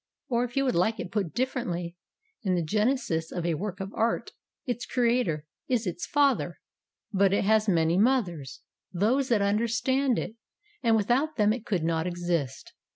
Or, 0.29 0.43
if 0.43 0.57
you 0.57 0.65
would 0.65 0.73
like 0.73 0.99
it 0.99 1.11
put 1.11 1.31
differently: 1.35 1.95
In 2.41 2.55
the 2.55 2.63
genesis 2.65 3.31
of 3.31 3.45
a 3.45 3.53
work 3.53 3.79
of 3.79 3.93
art, 3.93 4.31
its 4.65 4.83
creator 4.87 5.45
is 5.67 5.85
its 5.85 6.07
father, 6.07 6.57
but 7.13 7.33
it 7.33 7.43
has 7.43 7.67
many 7.69 7.99
mothers 7.99 8.61
those 8.91 9.29
that 9.29 9.43
under 9.43 9.67
stand 9.67 10.17
it; 10.17 10.33
and 10.81 10.95
without 10.95 11.35
them 11.35 11.53
it 11.53 11.67
could 11.67 11.83
not 11.83 12.07
exist. 12.07 12.73